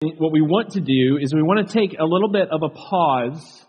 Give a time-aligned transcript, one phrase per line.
[0.00, 2.68] what we want to do is we want to take a little bit of a
[2.68, 3.64] pause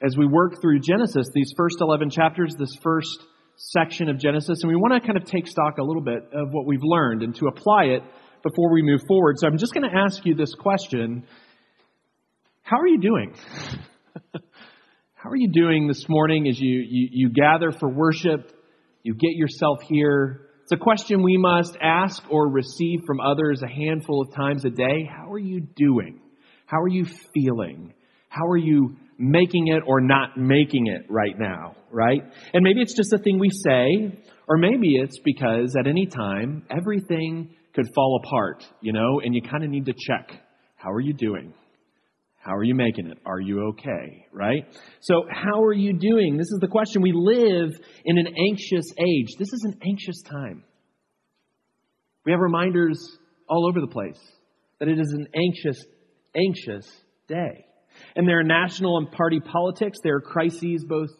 [0.00, 3.10] as we work through Genesis, these first 11 chapters, this first
[3.56, 6.48] section of Genesis, and we want to kind of take stock a little bit of
[6.52, 8.02] what we've learned and to apply it
[8.44, 9.36] before we move forward.
[9.38, 11.24] So I'm just going to ask you this question.
[12.62, 13.34] How are you doing?
[15.14, 18.52] How are you doing this morning as you, you, you gather for worship?
[19.02, 20.51] You get yourself here.
[20.62, 24.70] It's a question we must ask or receive from others a handful of times a
[24.70, 25.08] day.
[25.10, 26.20] How are you doing?
[26.66, 27.04] How are you
[27.34, 27.92] feeling?
[28.28, 32.22] How are you making it or not making it right now, right?
[32.54, 34.16] And maybe it's just a thing we say,
[34.48, 39.42] or maybe it's because at any time everything could fall apart, you know, and you
[39.42, 40.30] kind of need to check.
[40.76, 41.52] How are you doing?
[42.42, 43.18] How are you making it?
[43.24, 44.26] Are you okay?
[44.32, 44.64] Right?
[45.00, 46.36] So, how are you doing?
[46.36, 47.00] This is the question.
[47.00, 47.70] We live
[48.04, 49.28] in an anxious age.
[49.38, 50.64] This is an anxious time.
[52.26, 52.98] We have reminders
[53.48, 54.18] all over the place
[54.80, 55.84] that it is an anxious,
[56.36, 56.90] anxious
[57.28, 57.64] day.
[58.16, 59.98] And there are national and party politics.
[60.02, 61.10] There are crises, both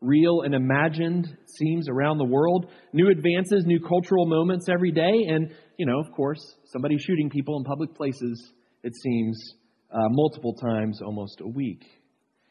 [0.00, 2.70] real and imagined, seems, around the world.
[2.94, 5.26] New advances, new cultural moments every day.
[5.28, 9.54] And, you know, of course, somebody shooting people in public places, it seems,
[9.92, 11.84] uh, multiple times almost a week.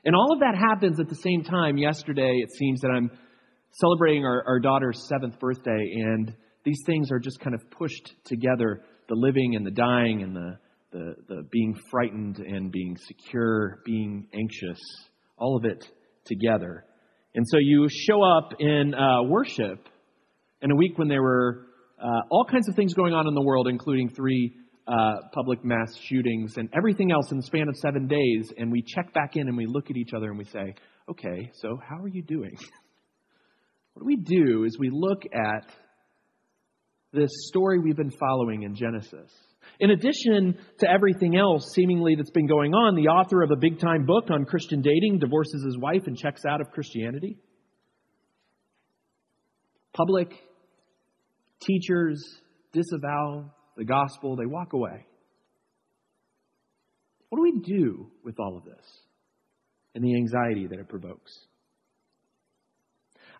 [0.05, 1.77] And all of that happens at the same time.
[1.77, 3.11] Yesterday, it seems that I'm
[3.71, 8.81] celebrating our, our daughter's seventh birthday, and these things are just kind of pushed together
[9.09, 10.57] the living and the dying and the,
[10.91, 14.79] the, the being frightened and being secure, being anxious,
[15.37, 15.87] all of it
[16.25, 16.85] together.
[17.33, 19.87] And so you show up in uh, worship
[20.61, 21.67] in a week when there were
[22.01, 24.53] uh, all kinds of things going on in the world, including three
[24.91, 28.83] uh, public mass shootings and everything else in the span of seven days, and we
[28.85, 30.75] check back in and we look at each other and we say,
[31.09, 32.55] okay, so how are you doing?
[33.93, 35.65] what we do is we look at
[37.13, 39.31] this story we've been following in Genesis.
[39.79, 43.79] In addition to everything else seemingly that's been going on, the author of a big
[43.79, 47.37] time book on Christian dating divorces his wife and checks out of Christianity.
[49.93, 50.33] Public
[51.61, 52.23] teachers
[52.73, 55.05] disavow the gospel, they walk away.
[57.29, 58.85] What do we do with all of this
[59.95, 61.31] and the anxiety that it provokes?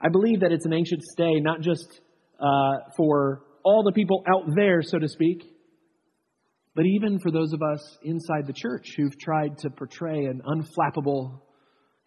[0.02, 2.02] I believe that it's an anxious day, not just
[2.40, 5.44] uh, for all the people out there, so to speak,
[6.74, 11.42] but even for those of us inside the church who've tried to portray an unflappable,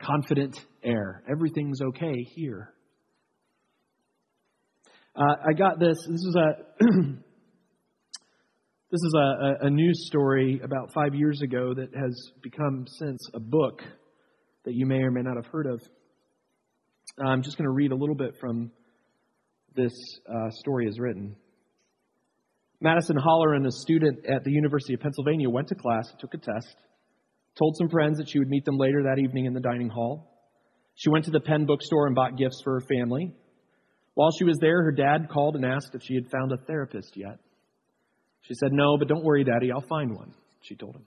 [0.00, 1.22] confident air.
[1.30, 2.72] Everything's okay here.
[5.14, 5.96] Uh, I got this.
[6.08, 6.84] This is a
[8.94, 13.40] This is a, a, news story about five years ago that has become since a
[13.40, 13.82] book
[14.64, 15.82] that you may or may not have heard of.
[17.18, 18.70] I'm just going to read a little bit from
[19.74, 19.90] this
[20.32, 21.34] uh, story as written.
[22.80, 26.76] Madison Holleran, a student at the University of Pennsylvania, went to class, took a test,
[27.58, 30.30] told some friends that she would meet them later that evening in the dining hall.
[30.94, 33.32] She went to the Penn bookstore and bought gifts for her family.
[34.14, 37.16] While she was there, her dad called and asked if she had found a therapist
[37.16, 37.40] yet.
[38.46, 40.32] She said, No, but don't worry, Daddy, I'll find one,
[40.62, 41.04] she told him.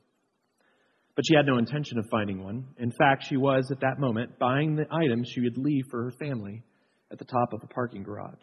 [1.15, 2.67] But she had no intention of finding one.
[2.77, 6.11] In fact, she was, at that moment, buying the items she would leave for her
[6.11, 6.63] family
[7.11, 8.35] at the top of a parking garage.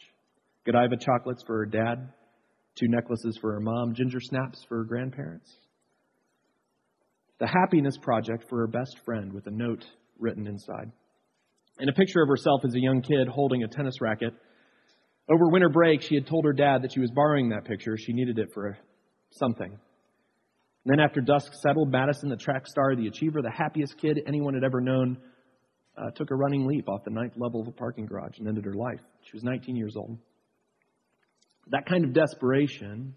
[0.67, 2.09] Godiva chocolates for her dad,
[2.77, 5.53] two necklaces for her mom, ginger snaps for her grandparents.
[7.39, 9.85] The happiness project for her best friend with a note
[10.19, 10.91] written inside.
[11.79, 14.33] And a picture of herself as a young kid holding a tennis racket
[15.31, 17.97] over winter break, she had told her dad that she was borrowing that picture.
[17.97, 18.77] She needed it for
[19.31, 19.71] something.
[19.71, 24.53] And then, after dusk settled, Madison, the track star, the achiever, the happiest kid anyone
[24.53, 25.17] had ever known,
[25.97, 28.65] uh, took a running leap off the ninth level of a parking garage and ended
[28.67, 29.01] her life.
[29.23, 30.19] She was 19 years old.
[31.69, 33.15] That kind of desperation,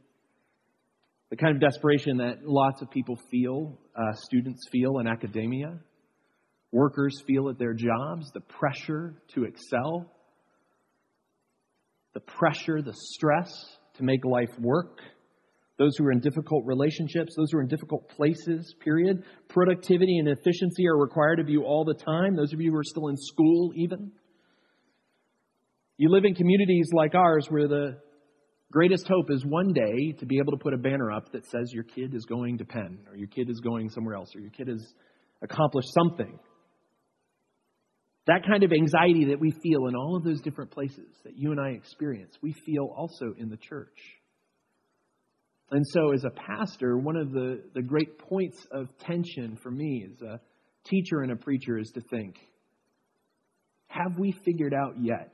[1.30, 5.78] the kind of desperation that lots of people feel, uh, students feel in academia,
[6.72, 10.10] workers feel at their jobs, the pressure to excel,
[12.18, 13.52] the pressure, the stress
[13.96, 15.02] to make life work.
[15.78, 19.24] Those who are in difficult relationships, those who are in difficult places, period.
[19.50, 22.36] Productivity and efficiency are required of you all the time.
[22.36, 24.12] Those of you who are still in school, even.
[25.98, 28.00] You live in communities like ours where the
[28.72, 31.72] greatest hope is one day to be able to put a banner up that says
[31.72, 34.50] your kid is going to Penn, or your kid is going somewhere else, or your
[34.50, 34.84] kid has
[35.44, 36.40] accomplished something.
[38.28, 41.52] That kind of anxiety that we feel in all of those different places that you
[41.52, 43.98] and I experience, we feel also in the church.
[45.72, 50.06] And so, as a pastor, one of the, the great points of tension for me
[50.10, 50.40] as a
[50.86, 52.38] teacher and a preacher is to think
[53.90, 55.34] have we figured out yet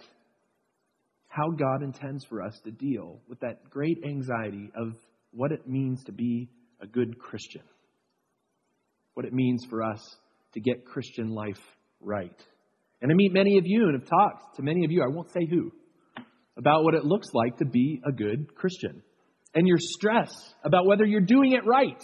[1.28, 4.94] how God intends for us to deal with that great anxiety of
[5.32, 7.64] what it means to be a a good Christian.
[9.14, 10.02] What it means for us
[10.54, 11.62] to get Christian life
[12.02, 12.36] right.
[13.04, 15.30] And I meet many of you and have talked to many of you, I won't
[15.30, 15.74] say who,
[16.58, 19.04] about what it looks like to be a good Christian.
[19.54, 20.32] And your stress
[20.64, 22.02] about whether you're doing it right.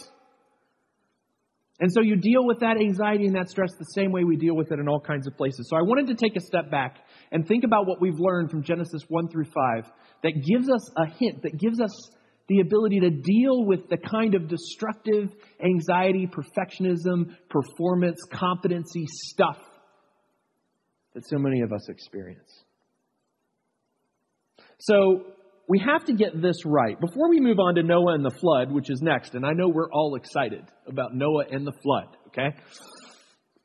[1.80, 4.54] And so you deal with that anxiety and that stress the same way we deal
[4.54, 5.68] with it in all kinds of places.
[5.70, 6.98] So I wanted to take a step back
[7.32, 9.90] and think about what we've learned from Genesis 1 through 5
[10.22, 12.10] that gives us a hint, that gives us
[12.48, 15.32] the ability to deal with the kind of destructive
[15.64, 19.56] anxiety, perfectionism, performance, competency stuff
[21.14, 22.64] that so many of us experience.
[24.78, 25.26] So,
[25.70, 27.00] we have to get this right.
[27.00, 29.68] Before we move on to Noah and the flood, which is next, and I know
[29.68, 32.56] we're all excited about Noah and the flood, okay?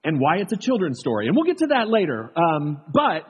[0.04, 1.26] And why it's a children's story.
[1.26, 2.32] And we'll get to that later.
[2.38, 3.24] Um, but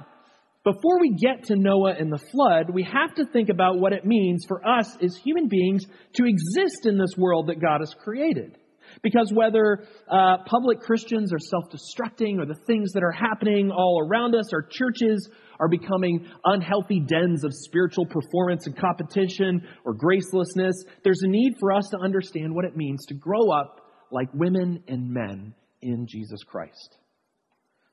[0.66, 4.04] before we get to Noah and the flood, we have to think about what it
[4.04, 5.86] means for us as human beings
[6.16, 8.58] to exist in this world that God has created.
[9.04, 14.02] Because whether uh, public Christians are self destructing or the things that are happening all
[14.08, 20.74] around us, our churches are becoming unhealthy dens of spiritual performance and competition or gracelessness,
[21.04, 23.82] there's a need for us to understand what it means to grow up
[24.12, 26.98] like women and men in Jesus Christ.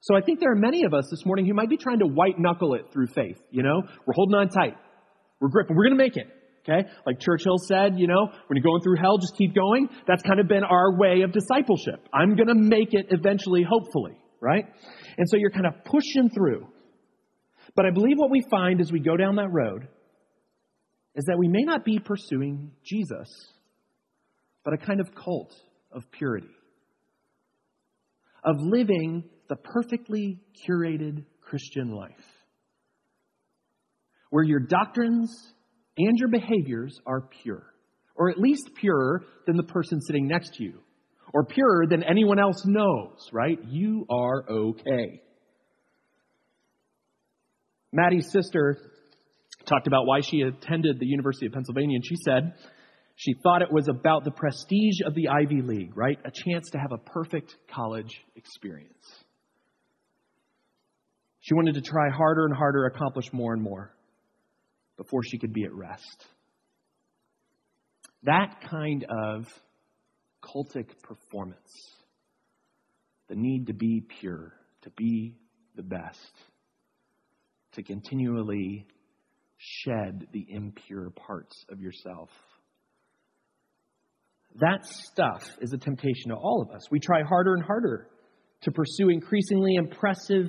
[0.01, 2.07] So I think there are many of us this morning who might be trying to
[2.07, 3.39] white knuckle it through faith.
[3.51, 4.75] You know, we're holding on tight.
[5.41, 5.77] We're gripping.
[5.77, 6.27] We're going to make it.
[6.63, 6.89] Okay?
[7.07, 9.89] Like Churchill said, you know, when you're going through hell, just keep going.
[10.07, 12.07] That's kind of been our way of discipleship.
[12.15, 14.65] I'm going to make it eventually, hopefully, right?
[15.19, 16.69] And so you're kind of pushing through.
[17.75, 19.89] But I believe what we find as we go down that road
[21.15, 23.29] is that we may not be pursuing Jesus,
[24.65, 25.53] but a kind of cult
[25.91, 26.49] of purity,
[28.45, 32.13] of living the perfectly curated Christian life,
[34.31, 35.31] where your doctrines
[35.99, 37.65] and your behaviors are pure,
[38.15, 40.81] or at least purer than the person sitting next to you,
[41.33, 43.59] or purer than anyone else knows, right?
[43.69, 45.23] You are okay.
[47.93, 48.79] Maddie's sister
[49.67, 52.55] talked about why she attended the University of Pennsylvania, and she said
[53.17, 56.19] she thought it was about the prestige of the Ivy League, right?
[56.25, 59.07] A chance to have a perfect college experience.
[61.41, 63.93] She wanted to try harder and harder, accomplish more and more
[65.03, 66.27] before she could be at rest.
[68.23, 69.47] That kind of
[70.43, 71.73] cultic performance,
[73.29, 74.53] the need to be pure,
[74.83, 75.35] to be
[75.75, 76.33] the best,
[77.73, 78.87] to continually
[79.57, 82.31] shed the impure parts of yourself.
[84.61, 86.83] That stuff is a temptation to all of us.
[86.91, 88.09] We try harder and harder
[88.63, 90.49] to pursue increasingly impressive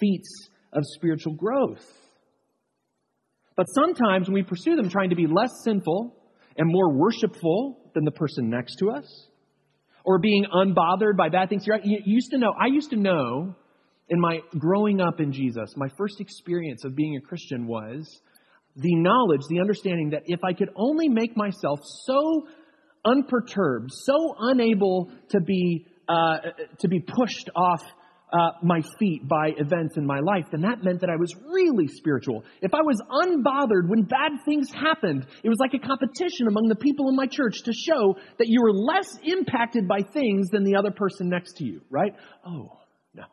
[0.00, 1.84] feats of spiritual growth.
[3.56, 6.16] But sometimes when we pursue them trying to be less sinful
[6.56, 9.28] and more worshipful than the person next to us,
[10.04, 13.54] or being unbothered by bad things, you used to know, I used to know
[14.08, 18.20] in my growing up in Jesus, my first experience of being a Christian was
[18.76, 22.46] the knowledge, the understanding that if I could only make myself so
[23.04, 26.38] unperturbed, so unable to be uh,
[26.80, 27.82] to be pushed off
[28.32, 31.86] uh, my feet by events in my life, then that meant that I was really
[31.86, 32.44] spiritual.
[32.62, 36.76] If I was unbothered when bad things happened, it was like a competition among the
[36.76, 40.76] people in my church to show that you were less impacted by things than the
[40.76, 42.14] other person next to you, right?
[42.46, 42.70] Oh,
[43.14, 43.24] no.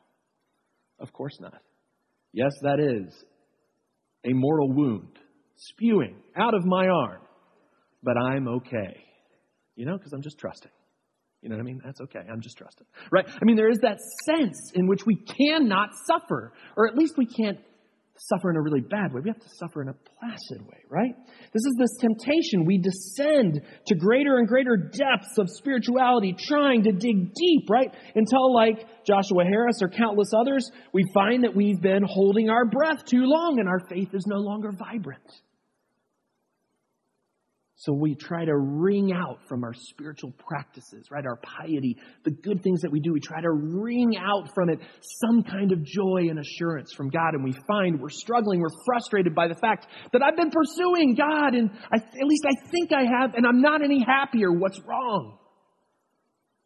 [1.00, 1.62] Of course not.
[2.34, 3.14] Yes, that is
[4.26, 5.18] a mortal wound
[5.56, 7.22] spewing out of my arm,
[8.04, 9.04] but I'm okay.
[9.76, 10.72] You know, because I'm just trusting.
[11.42, 11.82] You know what I mean?
[11.84, 12.20] That's okay.
[12.30, 12.86] I'm just trusting.
[13.12, 13.26] Right?
[13.28, 17.26] I mean, there is that sense in which we cannot suffer, or at least we
[17.26, 17.60] can't
[18.28, 19.22] suffer in a really bad way.
[19.24, 21.16] We have to suffer in a placid way, right?
[21.54, 22.66] This is this temptation.
[22.66, 27.94] We descend to greater and greater depths of spirituality, trying to dig deep, right?
[28.16, 33.06] Until, like Joshua Harris or countless others, we find that we've been holding our breath
[33.06, 35.24] too long and our faith is no longer vibrant.
[37.80, 41.26] So we try to wring out from our spiritual practices, right?
[41.26, 41.96] Our piety,
[42.26, 44.80] the good things that we do, we try to wring out from it
[45.22, 47.36] some kind of joy and assurance from God.
[47.36, 51.56] And we find we're struggling, we're frustrated by the fact that I've been pursuing God
[51.56, 54.52] and I, at least I think I have, and I'm not any happier.
[54.52, 55.38] What's wrong?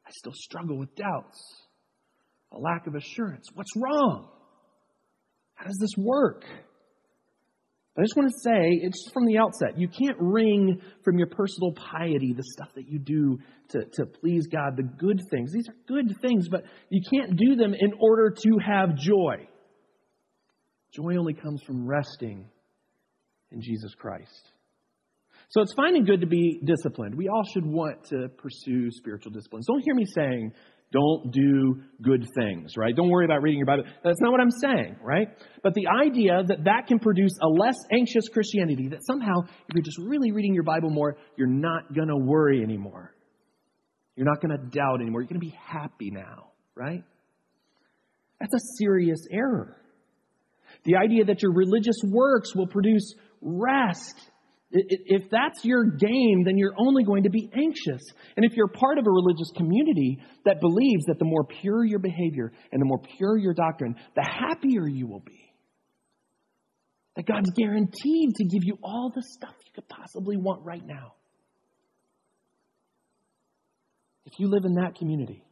[0.08, 1.40] I still struggle with doubts,
[2.52, 3.46] a lack of assurance.
[3.54, 4.30] What's wrong?
[5.54, 6.44] How does this work?
[7.96, 11.74] I just want to say, it's from the outset, you can't wring from your personal
[11.74, 13.38] piety the stuff that you do
[13.70, 15.52] to, to please God, the good things.
[15.52, 19.48] These are good things, but you can't do them in order to have joy.
[20.92, 22.50] Joy only comes from resting
[23.52, 24.50] in Jesus Christ.
[25.50, 27.14] So it's fine and good to be disciplined.
[27.14, 29.68] We all should want to pursue spiritual disciplines.
[29.68, 30.52] Don't hear me saying,
[30.94, 32.96] don't do good things, right?
[32.96, 33.84] Don't worry about reading your Bible.
[34.04, 35.28] That's not what I'm saying, right?
[35.64, 39.84] But the idea that that can produce a less anxious Christianity, that somehow, if you're
[39.84, 43.12] just really reading your Bible more, you're not going to worry anymore.
[44.16, 45.22] You're not going to doubt anymore.
[45.22, 47.04] You're going to be happy now, right?
[48.40, 49.76] That's a serious error.
[50.86, 54.16] The idea that your religious works will produce rest.
[54.76, 58.02] If that's your game, then you're only going to be anxious.
[58.36, 62.00] And if you're part of a religious community that believes that the more pure your
[62.00, 65.54] behavior and the more pure your doctrine, the happier you will be.
[67.16, 71.14] That God's guaranteed to give you all the stuff you could possibly want right now.
[74.26, 75.44] If you live in that community,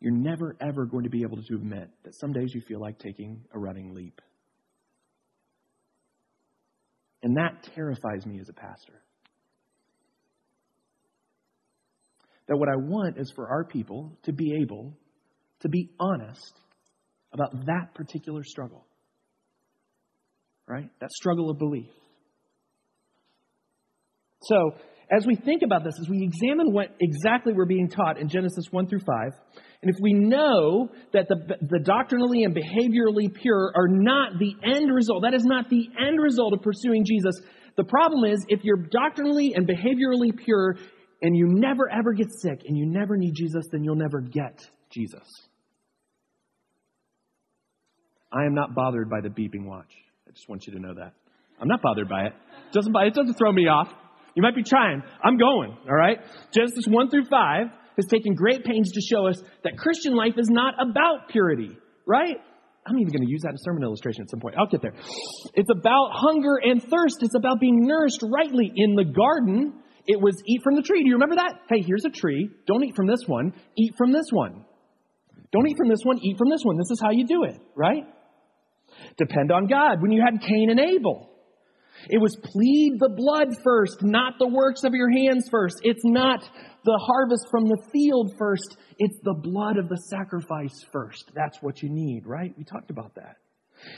[0.00, 2.98] you're never, ever going to be able to admit that some days you feel like
[2.98, 4.22] taking a running leap.
[7.24, 9.00] And that terrifies me as a pastor.
[12.48, 14.92] That what I want is for our people to be able
[15.60, 16.52] to be honest
[17.32, 18.84] about that particular struggle.
[20.68, 20.90] Right?
[21.00, 21.88] That struggle of belief.
[24.42, 24.72] So,
[25.10, 28.66] as we think about this, as we examine what exactly we're being taught in Genesis
[28.70, 29.32] 1 through 5,
[29.82, 34.92] and if we know that the, the doctrinally and behaviorally pure are not the end
[34.92, 37.34] result, that is not the end result of pursuing Jesus,
[37.76, 40.76] the problem is if you're doctrinally and behaviorally pure
[41.20, 44.66] and you never ever get sick and you never need Jesus, then you'll never get
[44.90, 45.28] Jesus.
[48.32, 49.90] I am not bothered by the beeping watch.
[50.26, 51.12] I just want you to know that.
[51.60, 52.32] I'm not bothered by it.
[52.72, 53.88] Doesn't, it doesn't throw me off.
[54.34, 55.02] You might be trying.
[55.22, 56.18] I'm going, all right?
[56.52, 60.48] Genesis 1 through 5 has taken great pains to show us that Christian life is
[60.50, 61.76] not about purity,
[62.06, 62.36] right?
[62.86, 64.56] I'm even going to use that in sermon illustration at some point.
[64.58, 64.94] I'll get there.
[65.54, 67.22] It's about hunger and thirst.
[67.22, 69.80] It's about being nourished rightly in the garden.
[70.06, 71.02] It was eat from the tree.
[71.02, 71.60] Do you remember that?
[71.68, 72.50] Hey, here's a tree.
[72.66, 73.54] Don't eat from this one.
[73.76, 74.64] Eat from this one.
[75.52, 76.18] Don't eat from this one.
[76.22, 76.76] Eat from this one.
[76.76, 78.04] This is how you do it, right?
[79.16, 80.02] Depend on God.
[80.02, 81.30] When you had Cain and Abel,
[82.08, 85.76] it was plead the blood first, not the works of your hands first.
[85.82, 86.42] It's not
[86.84, 88.76] the harvest from the field first.
[88.98, 91.30] It's the blood of the sacrifice first.
[91.34, 92.52] That's what you need, right?
[92.56, 93.36] We talked about that.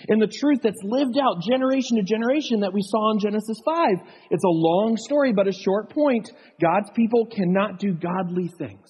[0.08, 3.88] And the truth that's lived out generation to generation that we saw in Genesis 5.
[4.30, 6.30] It's a long story, but a short point.
[6.60, 8.88] God's people cannot do godly things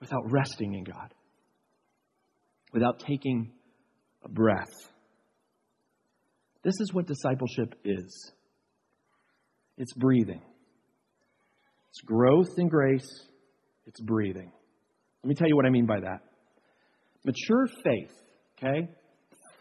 [0.00, 1.14] without resting in God,
[2.72, 3.52] without taking
[4.24, 4.72] a breath
[6.66, 8.32] this is what discipleship is
[9.78, 10.42] it's breathing,
[11.90, 13.08] it's growth in grace,
[13.86, 14.50] it's breathing.
[15.22, 16.22] Let me tell you what I mean by that.
[17.24, 18.10] Mature faith,
[18.58, 18.88] okay?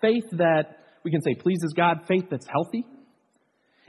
[0.02, 2.84] Faith that we can say pleases God, faith that's healthy,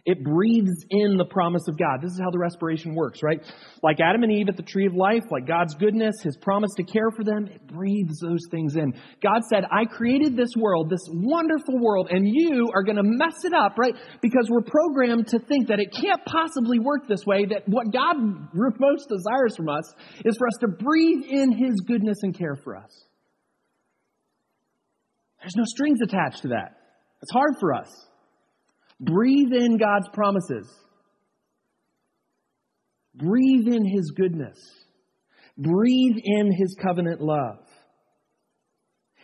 [0.06, 2.00] it breathes in the promise of God.
[2.00, 3.42] This is how the respiration works, right?
[3.82, 6.84] Like Adam and Eve at the tree of life, like God's goodness, his promise to
[6.84, 8.94] care for them, it breathes those things in.
[9.20, 13.44] God said, I created this world, this wonderful world, and you are going to mess
[13.44, 13.94] it up, right?
[14.22, 18.16] Because we're programmed to think that it can't possibly work this way, that what God
[18.78, 19.92] most desires from us
[20.24, 23.06] is for us to breathe in his goodness and care for us.
[25.40, 26.76] There's no strings attached to that.
[27.22, 27.88] It's hard for us.
[29.00, 30.72] Breathe in God's promises.
[33.14, 34.58] Breathe in His goodness.
[35.58, 37.58] Breathe in His covenant love.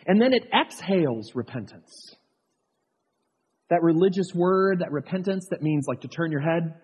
[0.05, 2.15] And then it exhales repentance.
[3.69, 6.75] That religious word, that repentance, that means like to turn your head.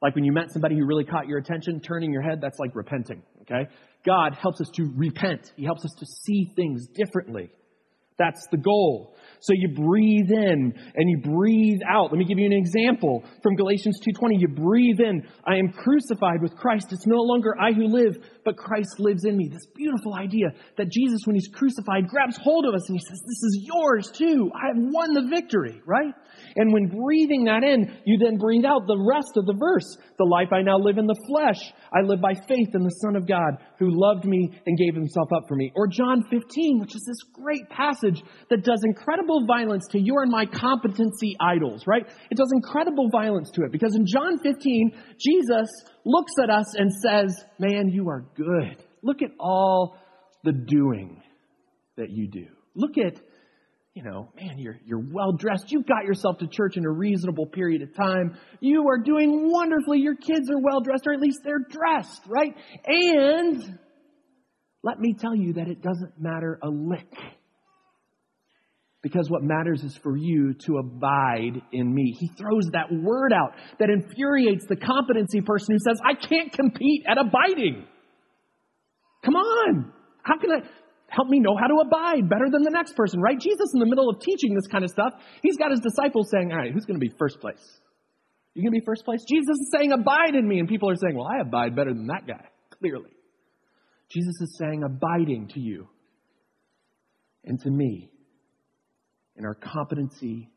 [0.00, 2.74] Like when you met somebody who really caught your attention, turning your head, that's like
[2.74, 3.68] repenting, okay?
[4.04, 5.52] God helps us to repent.
[5.56, 7.50] He helps us to see things differently.
[8.18, 9.14] That's the goal.
[9.40, 12.12] So you breathe in and you breathe out.
[12.12, 14.36] Let me give you an example from Galatians 2:20.
[14.38, 16.92] You breathe in, I am crucified with Christ.
[16.92, 19.48] It's no longer I who live, but Christ lives in me.
[19.50, 23.20] This beautiful idea that Jesus when he's crucified grabs hold of us and he says,
[23.20, 24.50] "This is yours too.
[24.54, 26.14] I have won the victory," right?
[26.54, 29.98] And when breathing that in, you then breathe out the rest of the verse.
[30.18, 33.16] The life I now live in the flesh, I live by faith in the Son
[33.16, 35.72] of God who loved me and gave himself up for me.
[35.74, 40.30] Or John 15, which is this great passage that does incredible violence to your and
[40.30, 42.06] my competency idols, right?
[42.30, 45.68] It does incredible violence to it because in John 15, Jesus
[46.04, 48.84] looks at us and says, man, you are good.
[49.02, 49.96] Look at all
[50.44, 51.20] the doing
[51.96, 52.46] that you do.
[52.76, 53.20] Look at
[53.94, 55.70] you know, man, you're, you're well dressed.
[55.70, 58.38] You've got yourself to church in a reasonable period of time.
[58.60, 59.98] You are doing wonderfully.
[59.98, 62.54] Your kids are well dressed, or at least they're dressed, right?
[62.86, 63.78] And
[64.82, 67.12] let me tell you that it doesn't matter a lick.
[69.02, 72.16] because what matters is for you to abide in me.
[72.18, 77.02] He throws that word out that infuriates the competency person who says, I can't compete
[77.08, 77.84] at abiding.
[79.24, 79.92] Come on.
[80.22, 80.60] How can I
[81.12, 83.38] help me know how to abide better than the next person, right?
[83.38, 86.50] Jesus, in the middle of teaching this kind of stuff, he's got his disciples saying,
[86.50, 87.62] All right, who's going to be first place?
[88.54, 89.20] You going to be first place?
[89.28, 90.58] Jesus is saying, Abide in me.
[90.58, 92.44] And people are saying, Well, I abide better than that guy,
[92.78, 93.10] clearly.
[94.08, 95.88] Jesus is saying, Abiding to you
[97.44, 98.10] and to me
[99.36, 100.50] in our competency,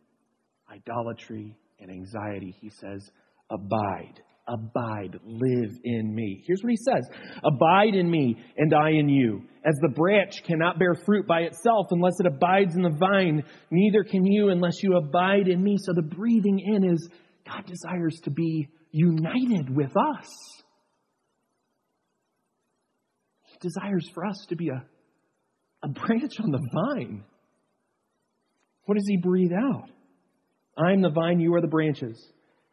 [0.71, 3.09] idolatry, and anxiety, he says,
[3.51, 4.21] Abide.
[4.47, 6.43] Abide, live in me.
[6.45, 7.09] Here's what he says
[7.43, 9.41] Abide in me, and I in you.
[9.65, 14.03] As the branch cannot bear fruit by itself unless it abides in the vine, neither
[14.03, 15.77] can you unless you abide in me.
[15.79, 17.09] So the breathing in is
[17.47, 20.29] God desires to be united with us.
[23.41, 24.83] He desires for us to be a,
[25.83, 27.23] a branch on the vine.
[28.85, 29.89] What does he breathe out?
[30.77, 32.23] I am the vine, you are the branches.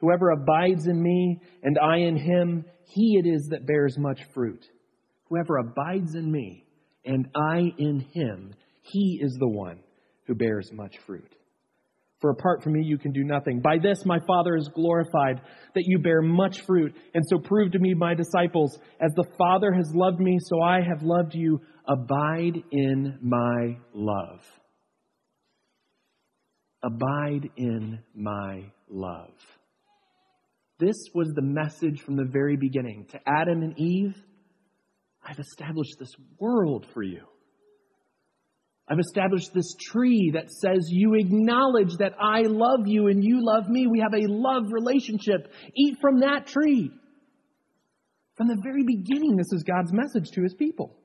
[0.00, 4.66] Whoever abides in me and I in him, he it is that bears much fruit.
[5.30, 6.66] Whoever abides in me
[7.04, 9.80] and I in him, he is the one
[10.26, 11.34] who bears much fruit.
[12.20, 13.60] For apart from me, you can do nothing.
[13.60, 15.40] By this, my Father is glorified,
[15.74, 19.72] that you bear much fruit, and so prove to me, my disciples, as the Father
[19.72, 21.60] has loved me, so I have loved you.
[21.88, 24.40] Abide in my love.
[26.84, 29.34] Abide in my love.
[30.78, 33.06] This was the message from the very beginning.
[33.10, 34.14] To Adam and Eve,
[35.24, 37.22] I've established this world for you.
[38.88, 43.68] I've established this tree that says you acknowledge that I love you and you love
[43.68, 43.86] me.
[43.86, 45.52] We have a love relationship.
[45.76, 46.90] Eat from that tree.
[48.36, 50.96] From the very beginning, this is God's message to his people.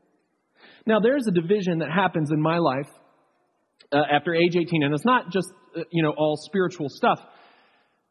[0.86, 2.89] Now, there's a division that happens in my life
[3.91, 5.47] uh, after age 18, and it's not just,
[5.77, 7.19] uh, you know, all spiritual stuff.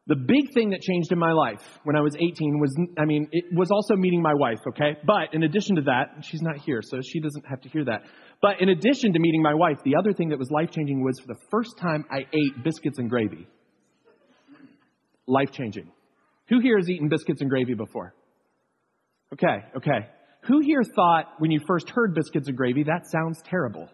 [0.07, 3.27] The big thing that changed in my life when I was 18 was, I mean,
[3.33, 4.95] it was also meeting my wife, okay?
[5.05, 8.03] But in addition to that, she's not here, so she doesn't have to hear that.
[8.41, 11.19] But in addition to meeting my wife, the other thing that was life changing was
[11.19, 13.47] for the first time I ate biscuits and gravy.
[15.27, 15.91] Life changing.
[16.47, 18.13] Who here has eaten biscuits and gravy before?
[19.33, 20.07] Okay, okay.
[20.43, 23.89] Who here thought when you first heard biscuits and gravy, that sounds terrible?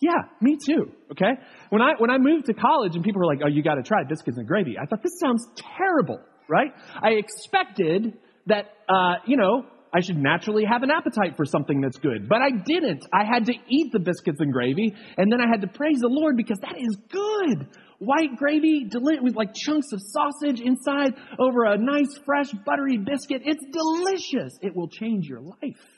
[0.00, 0.92] Yeah, me too.
[1.12, 1.40] Okay.
[1.70, 3.82] When I, when I moved to college and people were like, oh, you got to
[3.82, 4.76] try biscuits and gravy.
[4.80, 5.46] I thought this sounds
[5.78, 6.70] terrible, right?
[7.02, 11.96] I expected that, uh, you know, I should naturally have an appetite for something that's
[11.96, 13.06] good, but I didn't.
[13.14, 16.08] I had to eat the biscuits and gravy and then I had to praise the
[16.10, 17.66] Lord because that is good.
[17.98, 23.42] White gravy with like chunks of sausage inside over a nice fresh buttery biscuit.
[23.46, 24.58] It's delicious.
[24.60, 25.95] It will change your life.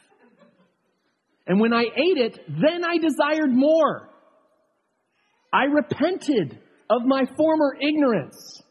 [1.49, 4.11] And when I ate it, then I desired more.
[5.53, 6.59] I repented
[6.91, 8.63] of my former ignorance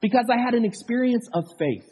[0.00, 1.90] because I had an experience of faith.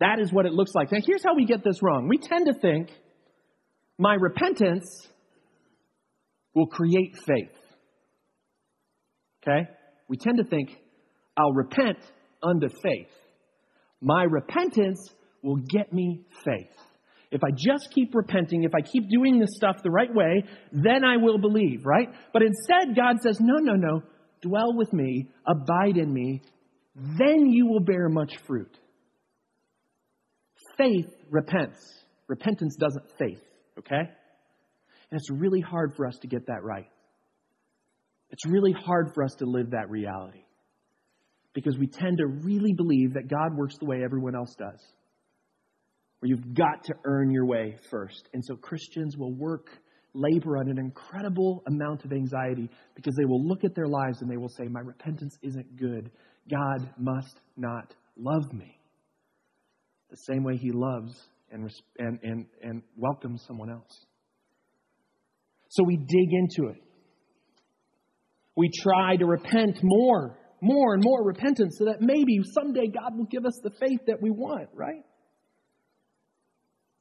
[0.00, 0.90] That is what it looks like.
[0.90, 2.08] Now, here's how we get this wrong.
[2.08, 2.88] We tend to think
[3.98, 5.06] my repentance
[6.54, 7.56] will create faith.
[9.42, 9.68] Okay?
[10.08, 10.70] We tend to think
[11.36, 11.98] I'll repent
[12.42, 13.10] unto faith.
[14.00, 14.98] My repentance
[15.42, 16.76] will get me faith.
[17.32, 21.02] If I just keep repenting, if I keep doing this stuff the right way, then
[21.02, 22.08] I will believe, right?
[22.30, 24.02] But instead, God says, no, no, no.
[24.42, 26.42] Dwell with me, abide in me,
[26.94, 28.76] then you will bear much fruit.
[30.76, 31.80] Faith repents.
[32.28, 33.40] Repentance doesn't faith,
[33.78, 33.96] okay?
[34.00, 36.88] And it's really hard for us to get that right.
[38.30, 40.44] It's really hard for us to live that reality
[41.54, 44.80] because we tend to really believe that God works the way everyone else does
[46.22, 48.28] where you've got to earn your way first.
[48.32, 49.66] And so Christians will work,
[50.14, 54.30] labor on an incredible amount of anxiety because they will look at their lives and
[54.30, 56.12] they will say, My repentance isn't good.
[56.48, 58.78] God must not love me.
[60.10, 61.12] The same way he loves
[61.50, 64.06] and, and, and, and welcomes someone else.
[65.70, 66.80] So we dig into it.
[68.56, 73.26] We try to repent more, more and more repentance so that maybe someday God will
[73.26, 75.02] give us the faith that we want, right?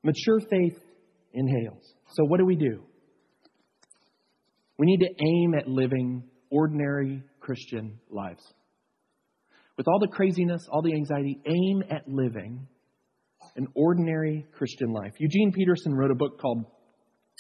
[0.04, 0.80] Mature faith
[1.34, 1.94] inhales.
[2.14, 2.84] So, what do we do?
[4.78, 8.42] We need to aim at living ordinary Christian lives.
[9.78, 12.68] With all the craziness, all the anxiety, aim at living
[13.56, 15.14] an ordinary Christian life.
[15.20, 16.66] Eugene Peterson wrote a book called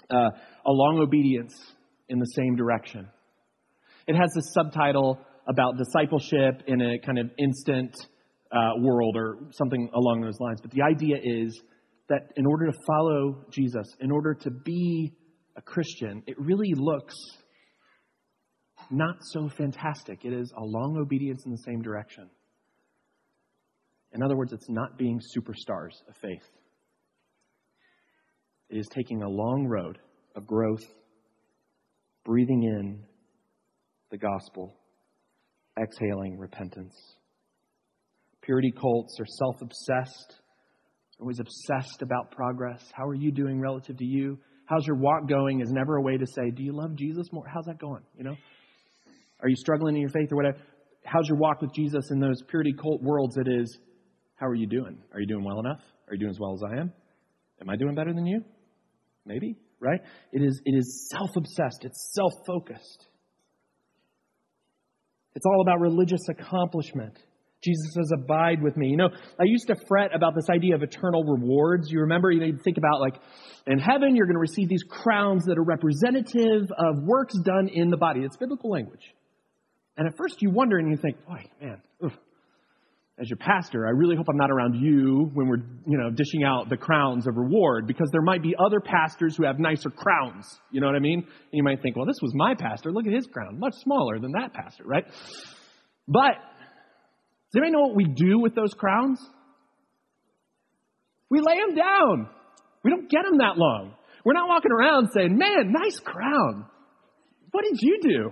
[0.09, 0.29] uh,
[0.65, 1.53] A Long Obedience
[2.09, 3.07] in the Same Direction.
[4.07, 7.95] It has a subtitle about discipleship in a kind of instant
[8.51, 10.59] uh, world or something along those lines.
[10.61, 11.59] But the idea is
[12.11, 15.13] that in order to follow Jesus, in order to be
[15.55, 17.15] a Christian, it really looks
[18.89, 20.25] not so fantastic.
[20.25, 22.29] It is a long obedience in the same direction.
[24.11, 26.43] In other words, it's not being superstars of faith.
[28.69, 29.97] It is taking a long road
[30.35, 30.83] of growth,
[32.25, 33.03] breathing in
[34.09, 34.75] the gospel,
[35.81, 36.93] exhaling repentance.
[38.41, 40.40] Purity cults are self obsessed,
[41.21, 42.83] always obsessed about progress.
[42.93, 44.39] How are you doing relative to you?
[44.65, 47.43] How's your walk going is never a way to say, Do you love Jesus more?
[47.47, 48.01] How's that going?
[48.17, 48.35] You know?
[49.41, 50.57] Are you struggling in your faith or whatever?
[51.05, 53.37] How's your walk with Jesus in those purity cult worlds?
[53.37, 53.77] It is,
[54.35, 54.97] How are you doing?
[55.13, 55.81] Are you doing well enough?
[56.07, 56.91] Are you doing as well as I am?
[57.61, 58.43] Am I doing better than you?
[59.25, 59.99] Maybe, right?
[60.31, 63.07] It is, it is self obsessed, it's self focused.
[65.35, 67.17] It's all about religious accomplishment.
[67.63, 68.87] Jesus says, Abide with me.
[68.87, 71.91] You know, I used to fret about this idea of eternal rewards.
[71.91, 73.15] You remember, you know, you think about like,
[73.67, 77.89] in heaven, you're going to receive these crowns that are representative of works done in
[77.89, 78.21] the body.
[78.21, 79.13] It's biblical language.
[79.97, 82.11] And at first you wonder and you think, boy, man, ugh.
[83.19, 86.43] as your pastor, I really hope I'm not around you when we're, you know, dishing
[86.43, 90.59] out the crowns of reward because there might be other pastors who have nicer crowns.
[90.71, 91.19] You know what I mean?
[91.19, 92.91] And you might think, well, this was my pastor.
[92.91, 93.59] Look at his crown.
[93.59, 95.05] Much smaller than that pastor, right?
[96.07, 96.37] But
[97.51, 99.19] does anybody know what we do with those crowns?
[101.29, 102.29] We lay them down.
[102.83, 103.93] We don't get them that long.
[104.23, 106.65] We're not walking around saying, man, nice crown.
[107.51, 108.29] What did you do?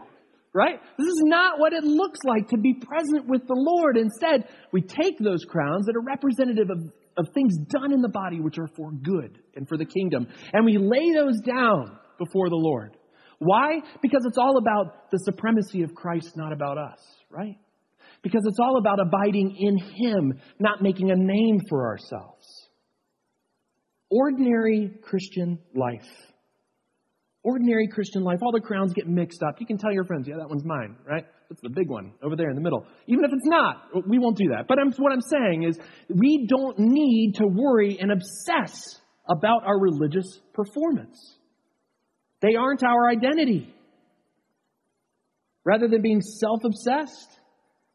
[0.53, 0.79] Right?
[0.97, 3.97] This is not what it looks like to be present with the Lord.
[3.97, 8.39] Instead, we take those crowns that are representative of, of things done in the body
[8.39, 12.55] which are for good and for the kingdom, and we lay those down before the
[12.55, 12.97] Lord.
[13.37, 13.81] Why?
[14.01, 17.57] Because it's all about the supremacy of Christ, not about us, right?
[18.21, 22.45] Because it's all about abiding in Him, not making a name for ourselves.
[24.09, 26.07] Ordinary Christian life.
[27.43, 28.39] Ordinary Christian life.
[28.41, 29.55] All the crowns get mixed up.
[29.59, 31.25] You can tell your friends, yeah, that one's mine, right?
[31.49, 32.85] That's the big one over there in the middle.
[33.07, 34.67] Even if it's not, we won't do that.
[34.67, 35.79] But I'm, what I'm saying is,
[36.09, 41.17] we don't need to worry and obsess about our religious performance.
[42.41, 43.73] They aren't our identity.
[45.65, 47.38] Rather than being self obsessed,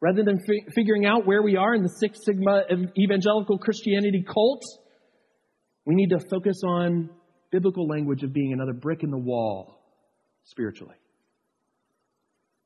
[0.05, 2.61] Rather than fi- figuring out where we are in the Six Sigma
[2.95, 4.61] evangelical Christianity cult,
[5.83, 7.09] we need to focus on
[7.51, 9.81] biblical language of being another brick in the wall
[10.43, 10.93] spiritually,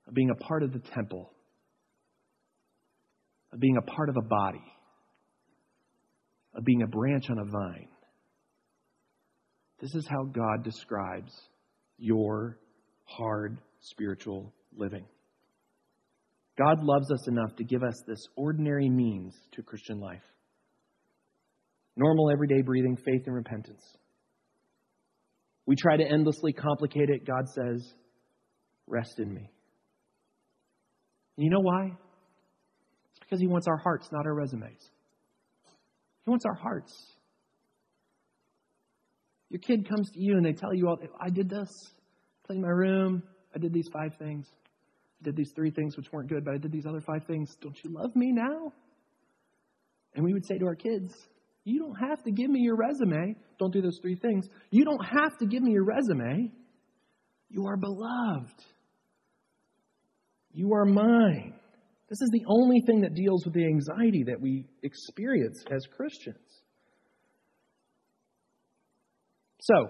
[0.05, 1.31] of being a part of the temple,
[3.53, 4.73] of being a part of a body,
[6.55, 7.87] of being a branch on a vine.
[9.79, 11.31] This is how God describes
[11.97, 12.59] your
[13.05, 15.05] hard spiritual living.
[16.59, 20.23] God loves us enough to give us this ordinary means to Christian life
[21.95, 23.81] normal, everyday breathing, faith, and repentance.
[25.65, 27.27] We try to endlessly complicate it.
[27.27, 27.93] God says,
[28.87, 29.51] Rest in me.
[31.37, 31.85] And you know why?
[31.85, 34.81] It's because He wants our hearts, not our resumes.
[36.25, 36.93] He wants our hearts.
[39.49, 41.69] Your kid comes to you and they tell you, all, I did this,
[42.45, 43.23] cleaned my room,
[43.55, 44.47] I did these five things.
[45.19, 47.55] I did these three things which weren't good, but I did these other five things.
[47.61, 48.71] Don't you love me now?
[50.15, 51.13] And we would say to our kids,
[51.65, 53.35] You don't have to give me your resume.
[53.59, 54.47] Don't do those three things.
[54.71, 56.51] You don't have to give me your resume.
[57.49, 58.63] You are beloved.
[60.53, 61.53] You are mine.
[62.09, 66.37] This is the only thing that deals with the anxiety that we experience as Christians.
[69.61, 69.89] So,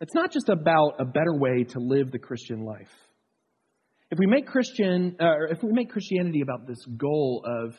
[0.00, 2.90] it's not just about a better way to live the Christian life.
[4.10, 7.74] If we make Christian, uh, if we make Christianity about this goal of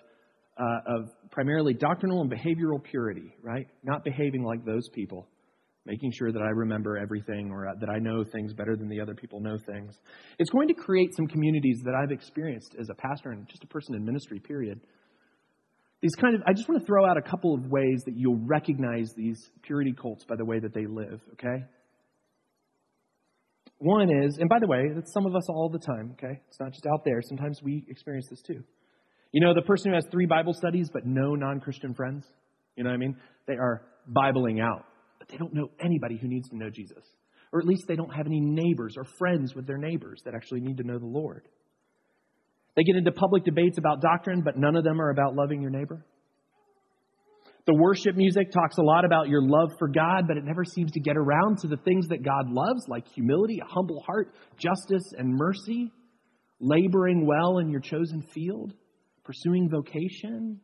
[0.60, 3.66] uh, of primarily doctrinal and behavioral purity, right?
[3.84, 5.28] Not behaving like those people,
[5.86, 9.16] making sure that I remember everything or that I know things better than the other
[9.16, 9.96] people know things.
[10.38, 13.68] It's going to create some communities that I've experienced as a pastor and just a
[13.68, 14.82] person in ministry, period.
[16.02, 18.40] These kind of, I just want to throw out a couple of ways that you'll
[18.46, 21.64] recognize these purity cults by the way that they live, okay?
[23.80, 26.40] One is, and by the way, it's some of us all the time, okay?
[26.50, 27.22] It's not just out there.
[27.22, 28.62] Sometimes we experience this too.
[29.32, 32.26] You know, the person who has three Bible studies but no non Christian friends,
[32.76, 33.16] you know what I mean?
[33.48, 34.86] They are Bibling out,
[35.18, 37.04] but they don't know anybody who needs to know Jesus.
[37.52, 40.62] Or at least they don't have any neighbors or friends with their neighbors that actually
[40.62, 41.48] need to know the Lord.
[42.76, 45.72] They get into public debates about doctrine, but none of them are about loving your
[45.72, 46.06] neighbor.
[47.70, 50.92] The worship music talks a lot about your love for God, but it never seems
[50.94, 55.04] to get around to the things that God loves, like humility, a humble heart, justice,
[55.16, 55.92] and mercy,
[56.60, 58.74] laboring well in your chosen field,
[59.24, 60.60] pursuing vocation.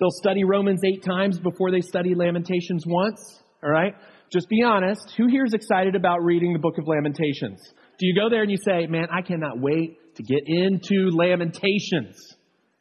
[0.00, 3.20] They'll study Romans eight times before they study Lamentations once,
[3.62, 3.94] all right?
[4.32, 5.12] just be honest.
[5.18, 7.60] Who here is excited about reading the book of Lamentations?
[7.98, 12.16] Do you go there and you say, man, I cannot wait to get into Lamentations?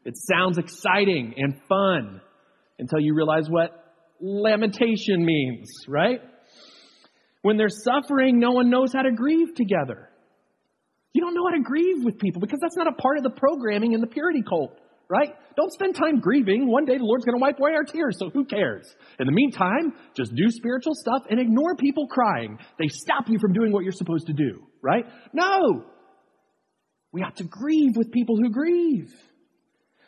[0.05, 2.21] It sounds exciting and fun
[2.79, 3.71] until you realize what
[4.19, 6.21] lamentation means, right?
[7.41, 10.09] When they're suffering, no one knows how to grieve together.
[11.13, 13.31] You don't know how to grieve with people because that's not a part of the
[13.31, 15.29] programming in the purity cult, right?
[15.57, 16.67] Don't spend time grieving.
[16.67, 18.87] One day the Lord's going to wipe away our tears, so who cares?
[19.19, 22.57] In the meantime, just do spiritual stuff and ignore people crying.
[22.79, 25.05] They stop you from doing what you're supposed to do, right?
[25.33, 25.83] No!
[27.11, 29.11] We have to grieve with people who grieve.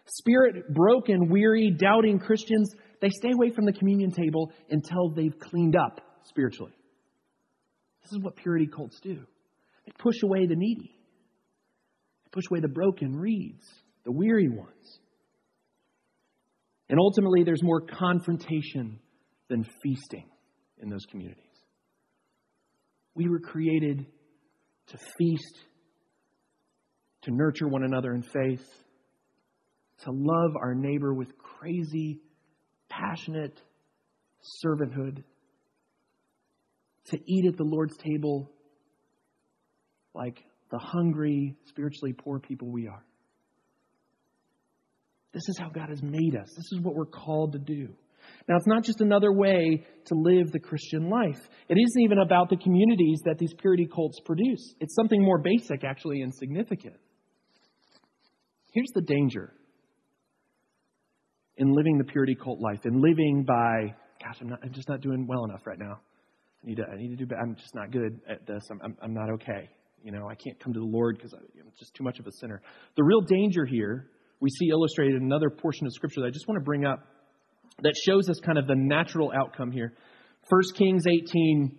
[0.06, 2.70] Spirit broken, weary, doubting Christians,
[3.02, 6.74] they stay away from the communion table until they've cleaned up spiritually.
[8.04, 9.20] This is what purity cults do.
[9.86, 10.92] They push away the needy.
[12.26, 13.63] They push away the broken reeds,
[14.04, 15.00] the weary ones.
[16.89, 19.00] And ultimately, there's more confrontation
[19.50, 20.30] than feasting
[20.82, 21.44] in those communities.
[23.16, 24.06] We were created
[24.88, 25.58] to feast,
[27.24, 28.66] to nurture one another in faith,
[30.03, 32.19] to love our neighbor with crazy,
[32.89, 33.62] passionate
[34.63, 35.23] servanthood,
[37.06, 38.49] to eat at the Lord's table
[40.13, 43.03] like the hungry, spiritually poor people we are.
[45.34, 46.47] This is how God has made us.
[46.56, 47.89] This is what we're called to do.
[48.47, 51.39] Now, it's not just another way to live the Christian life.
[51.67, 54.75] It isn't even about the communities that these purity cults produce.
[54.79, 56.95] It's something more basic, actually, and significant.
[58.73, 59.53] Here's the danger
[61.58, 65.02] in living the purity cult life and living by, gosh, I'm, not, I'm just not
[65.02, 66.00] doing well enough right now.
[66.63, 67.42] I need to, I need to do better.
[67.42, 68.63] I'm just not good at this.
[68.72, 69.70] I'm, I'm, I'm not okay.
[70.04, 72.32] You know, I can't come to the Lord because I'm just too much of a
[72.39, 72.62] sinner.
[72.98, 74.08] The real danger here
[74.39, 77.00] we see illustrated in another portion of Scripture that I just want to bring up
[77.82, 79.94] that shows us kind of the natural outcome here.
[80.50, 81.78] 1 Kings 18,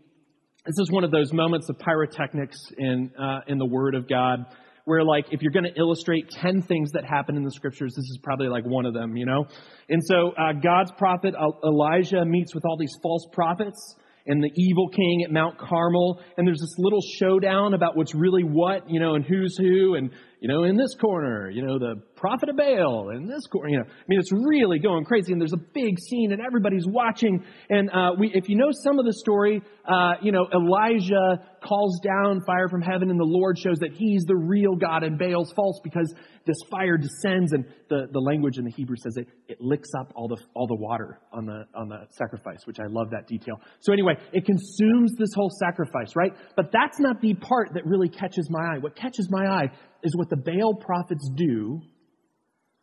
[0.64, 4.46] this is one of those moments of pyrotechnics in, uh, in the Word of God
[4.84, 8.04] where like if you're going to illustrate 10 things that happen in the scriptures this
[8.04, 9.46] is probably like one of them you know
[9.88, 14.88] and so uh, god's prophet elijah meets with all these false prophets and the evil
[14.88, 16.20] king at Mount Carmel.
[16.36, 19.96] And there's this little showdown about what's really what, you know, and who's who.
[19.96, 23.10] And, you know, in this corner, you know, the prophet of Baal.
[23.10, 25.32] In this corner, you know, I mean, it's really going crazy.
[25.32, 27.44] And there's a big scene and everybody's watching.
[27.68, 31.98] And uh, we, if you know some of the story, uh, you know, Elijah calls
[32.00, 35.52] down fire from heaven and the Lord shows that he's the real God and Baal's
[35.52, 36.12] false because
[36.46, 40.12] this fire descends and the, the language in the Hebrew says it, it licks up
[40.14, 43.56] all the, all the water on the, on the sacrifice, which I love that detail.
[43.80, 46.32] So anyway, it consumes this whole sacrifice, right?
[46.56, 48.78] But that's not the part that really catches my eye.
[48.78, 49.70] What catches my eye
[50.02, 51.80] is what the Baal prophets do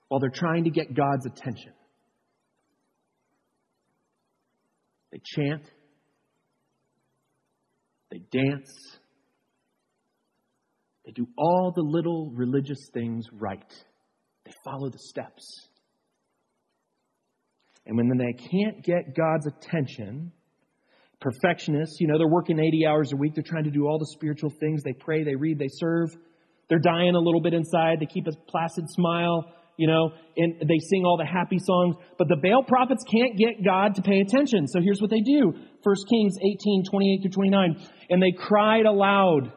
[0.07, 1.73] while they're trying to get God's attention.
[5.11, 5.63] They chant,
[8.12, 8.69] they dance,
[11.06, 13.74] they do all the little religious things right.
[14.45, 15.69] They follow the steps.
[17.86, 20.32] And when they can't get God's attention,
[21.19, 23.34] perfectionists, you know, they're working 80 hours a week.
[23.34, 24.84] They're trying to do all the spiritual things.
[24.84, 26.10] They pray, they read, they serve.
[26.69, 28.00] They're dying a little bit inside.
[28.00, 31.95] They keep a placid smile, you know, and they sing all the happy songs.
[32.17, 34.67] But the Baal prophets can't get God to pay attention.
[34.67, 35.53] So here's what they do.
[35.84, 37.88] 1 Kings 18, 28 through 29.
[38.10, 39.51] And they cried aloud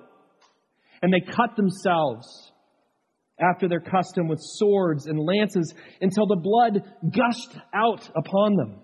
[1.03, 2.53] and they cut themselves
[3.39, 8.81] after their custom with swords and lances until the blood gushed out upon them.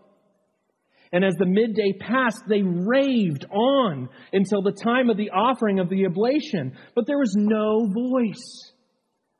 [1.12, 5.88] And as the midday passed, they raved on until the time of the offering of
[5.88, 6.76] the oblation.
[6.94, 8.72] But there was no voice.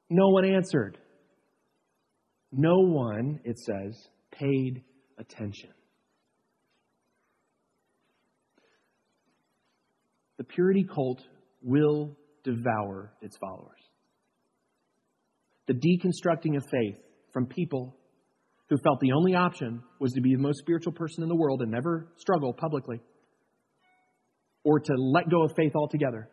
[0.08, 0.98] No one answered.
[2.52, 4.82] No one, it says, paid
[5.18, 5.70] attention.
[10.38, 11.20] The purity cult
[11.62, 13.78] will devour its followers.
[15.66, 16.96] The deconstructing of faith
[17.32, 17.94] from people
[18.68, 21.60] who felt the only option was to be the most spiritual person in the world
[21.60, 23.00] and never struggle publicly,
[24.64, 26.28] or to let go of faith altogether.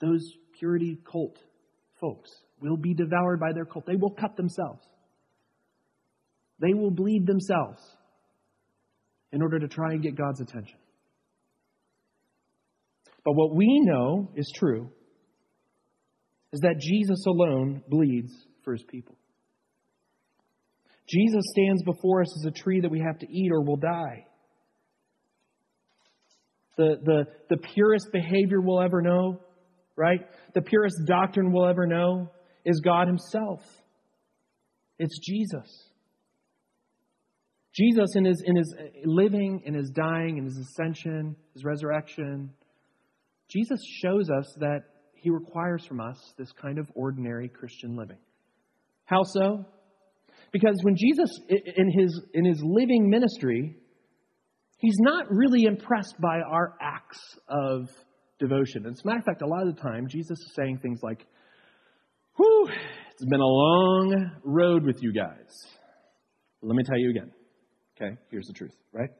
[0.00, 0.22] Those
[0.58, 1.38] purity cult
[2.00, 3.86] folks will be devoured by their cult.
[3.86, 4.86] They will cut themselves,
[6.64, 7.82] they will bleed themselves
[9.32, 10.78] in order to try and get God's attention.
[13.24, 14.90] But what we know is true
[16.52, 19.16] is that Jesus alone bleeds for his people.
[21.08, 24.26] Jesus stands before us as a tree that we have to eat or will die.
[26.76, 29.40] The, the, the purest behavior we'll ever know,
[29.96, 30.20] right?
[30.54, 32.30] The purest doctrine we'll ever know
[32.64, 33.60] is God Himself.
[34.98, 35.83] It's Jesus.
[37.74, 42.50] Jesus, in his, in his uh, living, in his dying, in his ascension, his resurrection,
[43.50, 44.82] Jesus shows us that
[45.14, 48.18] he requires from us this kind of ordinary Christian living.
[49.06, 49.64] How so?
[50.52, 53.76] Because when Jesus, in his, in his living ministry,
[54.78, 57.88] he's not really impressed by our acts of
[58.38, 58.86] devotion.
[58.86, 61.26] As a matter of fact, a lot of the time, Jesus is saying things like,
[62.36, 62.68] Whew,
[63.12, 65.50] it's been a long road with you guys.
[66.62, 67.30] Let me tell you again.
[67.96, 69.10] Okay, here's the truth, right?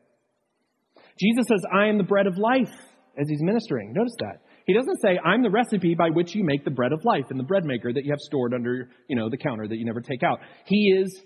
[1.20, 2.72] Jesus says, I am the bread of life
[3.18, 3.92] as he's ministering.
[3.92, 4.40] Notice that.
[4.66, 7.38] He doesn't say, I'm the recipe by which you make the bread of life and
[7.38, 10.00] the bread maker that you have stored under, you know, the counter that you never
[10.00, 10.40] take out.
[10.64, 11.22] He is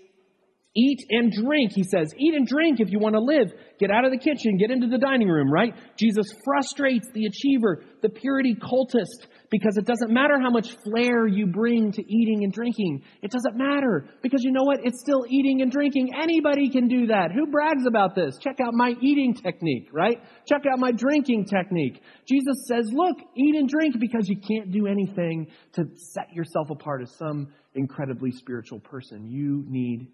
[0.75, 2.13] Eat and drink, he says.
[2.15, 3.51] Eat and drink if you want to live.
[3.79, 5.73] Get out of the kitchen, get into the dining room, right?
[5.97, 11.47] Jesus frustrates the achiever, the purity cultist, because it doesn't matter how much flair you
[11.47, 13.01] bring to eating and drinking.
[13.23, 14.81] It doesn't matter, because you know what?
[14.83, 16.11] It's still eating and drinking.
[16.15, 17.31] Anybody can do that.
[17.33, 18.37] Who brags about this?
[18.39, 20.21] Check out my eating technique, right?
[20.47, 21.99] Check out my drinking technique.
[22.27, 27.01] Jesus says, look, eat and drink because you can't do anything to set yourself apart
[27.01, 29.27] as some incredibly spiritual person.
[29.27, 30.11] You need?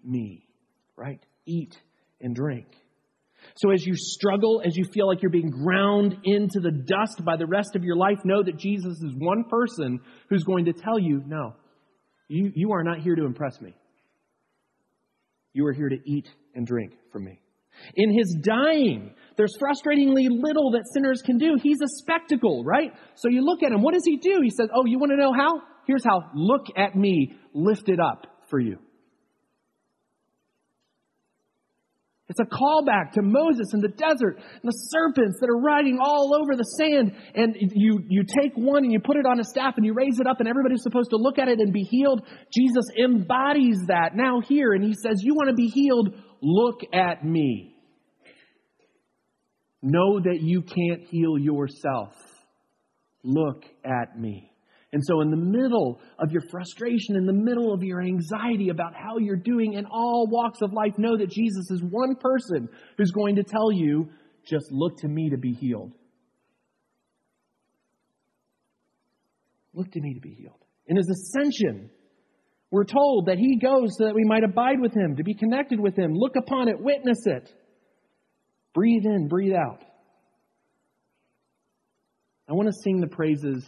[1.46, 1.76] Eat
[2.20, 2.66] and drink.
[3.56, 7.36] So as you struggle, as you feel like you're being ground into the dust by
[7.36, 10.98] the rest of your life, know that Jesus is one person who's going to tell
[10.98, 11.54] you, no,
[12.28, 13.74] you, you are not here to impress me.
[15.52, 17.40] You are here to eat and drink from me.
[17.94, 21.56] In his dying, there's frustratingly little that sinners can do.
[21.62, 22.92] He's a spectacle, right?
[23.14, 23.82] So you look at him.
[23.82, 24.40] What does he do?
[24.42, 25.62] He says, Oh, you want to know how?
[25.86, 26.30] Here's how.
[26.34, 28.78] Look at me lifted up for you.
[32.38, 36.34] It's a callback to Moses in the desert and the serpents that are riding all
[36.34, 37.12] over the sand.
[37.34, 40.20] And you, you take one and you put it on a staff and you raise
[40.20, 42.26] it up and everybody's supposed to look at it and be healed.
[42.52, 46.14] Jesus embodies that now here and he says, you want to be healed?
[46.42, 47.74] Look at me.
[49.82, 52.12] Know that you can't heal yourself.
[53.22, 54.50] Look at me.
[54.92, 58.94] And so, in the middle of your frustration, in the middle of your anxiety about
[58.94, 63.10] how you're doing in all walks of life, know that Jesus is one person who's
[63.10, 64.08] going to tell you,
[64.48, 65.92] just look to me to be healed.
[69.74, 70.64] Look to me to be healed.
[70.86, 71.90] In his ascension,
[72.70, 75.80] we're told that he goes so that we might abide with him, to be connected
[75.80, 77.52] with him, look upon it, witness it.
[78.72, 79.82] Breathe in, breathe out.
[82.48, 83.66] I want to sing the praises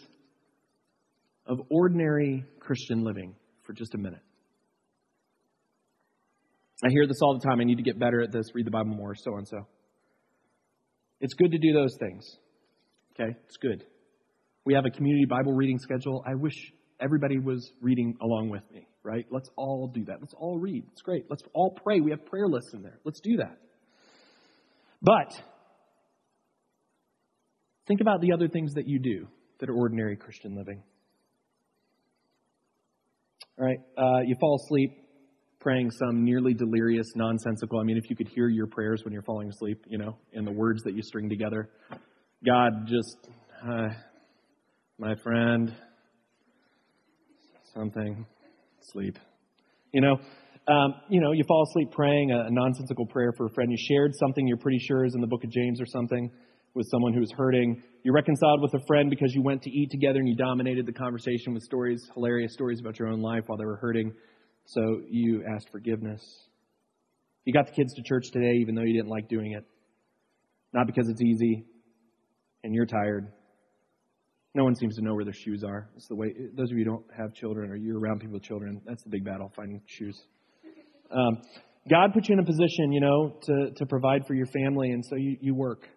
[1.48, 3.34] of ordinary Christian living
[3.64, 4.20] for just a minute.
[6.84, 7.60] I hear this all the time.
[7.60, 9.66] I need to get better at this, read the Bible more, so and so.
[11.20, 12.24] It's good to do those things.
[13.12, 13.36] Okay?
[13.46, 13.84] It's good.
[14.64, 16.22] We have a community Bible reading schedule.
[16.24, 16.54] I wish
[17.00, 19.26] everybody was reading along with me, right?
[19.30, 20.18] Let's all do that.
[20.20, 20.84] Let's all read.
[20.92, 21.24] It's great.
[21.28, 22.00] Let's all pray.
[22.00, 23.00] We have prayer lists in there.
[23.04, 23.58] Let's do that.
[25.02, 25.32] But
[27.88, 29.26] think about the other things that you do
[29.58, 30.82] that are ordinary Christian living.
[33.60, 34.92] Right, uh, you fall asleep
[35.58, 37.80] praying some nearly delirious, nonsensical.
[37.80, 40.46] I mean, if you could hear your prayers when you're falling asleep, you know, and
[40.46, 41.68] the words that you string together.
[42.46, 43.16] God, just,
[43.68, 43.88] uh,
[44.98, 45.74] my friend,
[47.74, 48.24] something,
[48.92, 49.18] sleep.
[49.92, 50.18] You know,
[50.72, 53.72] um, you know, you fall asleep praying a, a nonsensical prayer for a friend.
[53.72, 56.30] You shared something you're pretty sure is in the book of James or something
[56.74, 57.82] with someone who's hurting.
[58.04, 60.92] You reconciled with a friend because you went to eat together and you dominated the
[60.92, 64.12] conversation with stories, hilarious stories about your own life while they were hurting.
[64.66, 66.22] So you asked forgiveness.
[67.44, 69.64] You got the kids to church today even though you didn't like doing it.
[70.72, 71.64] Not because it's easy
[72.62, 73.32] and you're tired.
[74.54, 75.88] No one seems to know where their shoes are.
[75.96, 78.42] It's the way those of you who don't have children or you're around people with
[78.42, 80.20] children, that's the big battle, finding shoes.
[81.10, 81.42] Um,
[81.88, 85.04] God put you in a position, you know, to, to provide for your family, and
[85.04, 85.88] so you, you work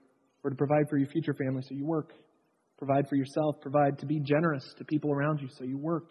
[0.44, 2.14] or to provide for your future family, so you work.
[2.78, 6.10] Provide for yourself, provide to be generous to people around you, so you work.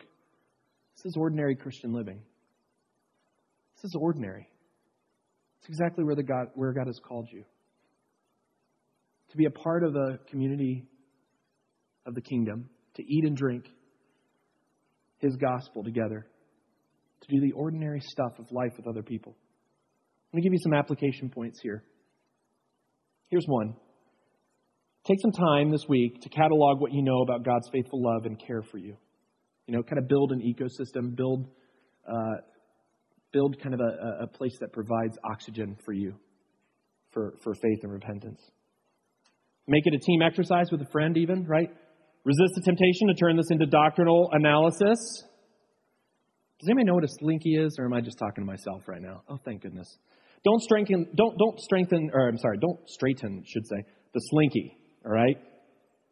[0.97, 2.21] This is ordinary Christian living.
[3.77, 4.47] This is ordinary.
[5.59, 7.45] It's exactly where, the God, where God has called you.
[9.31, 10.85] To be a part of the community
[12.07, 13.65] of the kingdom, to eat and drink
[15.19, 16.27] His gospel together,
[17.23, 19.37] to do the ordinary stuff of life with other people.
[20.33, 21.83] Let me give you some application points here.
[23.29, 23.75] Here's one
[25.11, 28.39] Take some time this week to catalog what you know about God's faithful love and
[28.39, 28.97] care for you.
[29.67, 31.49] You know, kind of build an ecosystem, build,
[32.09, 32.43] uh,
[33.33, 36.15] build kind of a, a place that provides oxygen for you
[37.11, 38.41] for, for faith and repentance.
[39.67, 41.71] Make it a team exercise with a friend, even, right?
[42.23, 45.25] Resist the temptation to turn this into doctrinal analysis.
[46.61, 49.03] Does anybody know what a slinky is, or am I just talking to myself right
[49.03, 49.23] now?
[49.29, 49.89] Oh, thank goodness.
[50.45, 53.83] Don't strengthen, don't, don't strengthen, or I'm sorry, don't straighten, should say,
[54.15, 55.37] the slinky, all right?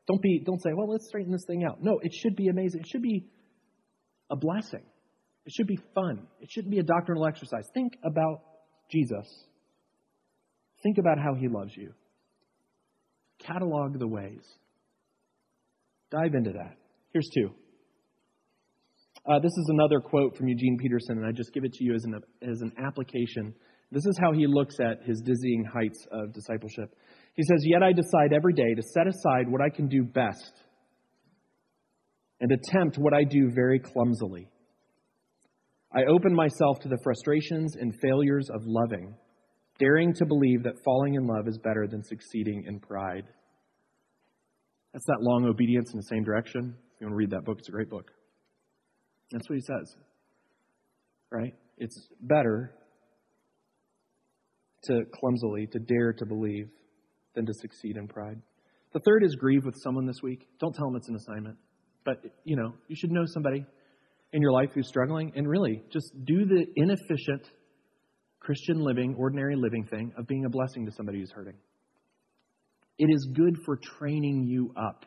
[0.07, 1.83] Don't be, don't say, well, let's straighten this thing out.
[1.83, 2.81] No, it should be amazing.
[2.81, 3.27] It should be
[4.31, 4.83] a blessing.
[5.45, 6.27] It should be fun.
[6.41, 7.65] It shouldn't be a doctrinal exercise.
[7.75, 8.43] Think about
[8.91, 9.27] Jesus.
[10.83, 11.93] Think about how he loves you.
[13.39, 14.43] Catalog the ways.
[16.11, 16.77] Dive into that.
[17.13, 17.51] Here's two.
[19.31, 21.95] Uh, this is another quote from Eugene Peterson, and I just give it to you
[21.95, 23.55] as an, as an application.
[23.91, 26.95] This is how he looks at his dizzying heights of discipleship.
[27.39, 30.61] He says, Yet I decide every day to set aside what I can do best
[32.41, 34.49] and attempt what I do very clumsily.
[35.95, 39.15] I open myself to the frustrations and failures of loving,
[39.79, 43.29] daring to believe that falling in love is better than succeeding in pride.
[44.93, 46.75] That's that long obedience in the same direction.
[46.97, 48.11] If you want to read that book, it's a great book.
[49.31, 49.95] That's what he says.
[51.31, 51.55] Right?
[51.77, 52.75] It's better
[54.87, 56.69] to clumsily, to dare to believe,
[57.35, 58.41] than to succeed in pride.
[58.93, 60.47] The third is grieve with someone this week.
[60.61, 61.57] Don't tell them it's an assignment.
[62.05, 63.67] But, you know, you should know somebody
[64.33, 67.43] in your life who's struggling and really just do the inefficient
[68.41, 71.57] Christian living, ordinary living thing of being a blessing to somebody who's hurting.
[72.99, 75.05] It is good for training you up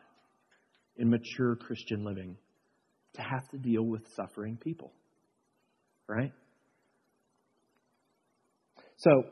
[0.96, 2.36] in mature Christian living
[3.14, 4.92] to have to deal with suffering people.
[6.08, 6.32] Right?
[8.96, 9.24] So,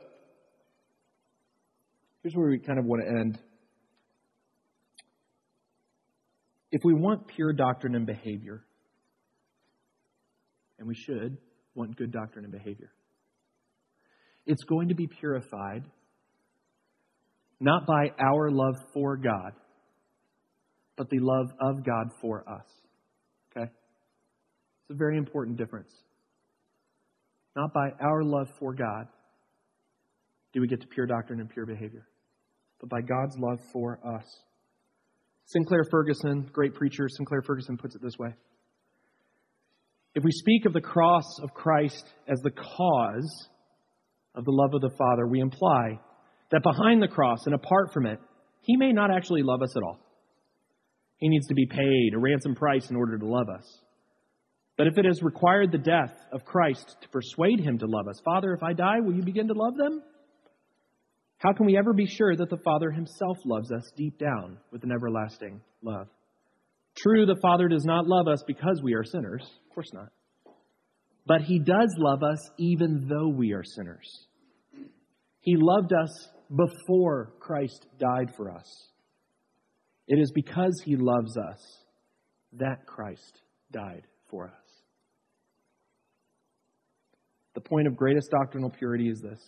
[2.21, 3.39] here's where we kind of want to end.
[6.71, 8.63] If we want pure doctrine and behavior,
[10.79, 11.37] and we should
[11.75, 12.91] want good doctrine and behavior,
[14.45, 15.83] it's going to be purified
[17.59, 19.53] not by our love for God,
[20.97, 22.65] but the love of God for us.
[23.51, 23.69] Okay?
[23.69, 25.91] It's a very important difference.
[27.55, 29.07] Not by our love for God
[30.53, 32.07] do we get to pure doctrine and pure behavior,
[32.81, 34.25] but by God's love for us.
[35.45, 38.33] Sinclair Ferguson, great preacher, Sinclair Ferguson puts it this way
[40.15, 43.47] If we speak of the cross of Christ as the cause
[44.35, 45.99] of the love of the Father, we imply
[46.51, 48.19] that behind the cross and apart from it,
[48.61, 49.99] he may not actually love us at all.
[51.17, 53.79] He needs to be paid a ransom price in order to love us.
[54.77, 58.19] But if it has required the death of Christ to persuade him to love us,
[58.25, 60.01] Father, if I die, will you begin to love them?
[61.41, 64.83] How can we ever be sure that the Father himself loves us deep down with
[64.83, 66.07] an everlasting love?
[66.95, 69.41] True, the Father does not love us because we are sinners.
[69.41, 70.09] Of course not.
[71.25, 74.07] But he does love us even though we are sinners.
[75.39, 78.67] He loved us before Christ died for us.
[80.07, 81.59] It is because he loves us
[82.53, 84.53] that Christ died for us.
[87.55, 89.41] The point of greatest doctrinal purity is this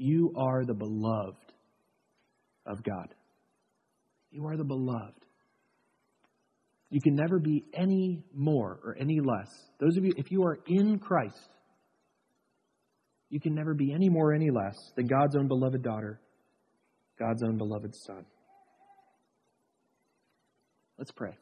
[0.00, 1.52] you are the beloved
[2.64, 3.14] of God.
[4.30, 5.26] You are the beloved.
[6.88, 9.48] You can never be any more or any less.
[9.78, 11.48] Those of you, if you are in Christ,
[13.28, 16.18] you can never be any more or any less than God's own beloved daughter,
[17.18, 18.24] God's own beloved son.
[20.98, 21.36] Let's pray.